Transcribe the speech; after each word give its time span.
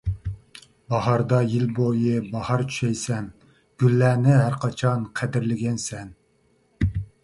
باھاردا 0.93 1.41
يىل 1.55 1.65
بويى 1.81 2.15
باھار 2.31 2.65
چۈشەيسەن، 2.71 3.31
گۈللەرنى 3.85 4.37
ھەرقاچان 4.43 5.09
قەدىرلىگەن 5.21 5.83
سەن. 5.91 6.15